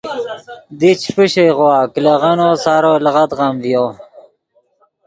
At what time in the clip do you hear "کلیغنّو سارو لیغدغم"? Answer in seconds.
1.93-3.53